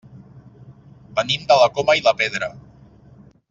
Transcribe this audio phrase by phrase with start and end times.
[1.21, 2.51] Venim de la Coma i la Pedra.